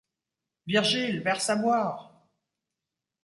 [0.65, 2.27] Virgile, verse à boire!